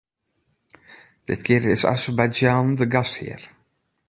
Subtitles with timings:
[1.27, 3.41] Ditkear is Azerbeidzjan de gasthear.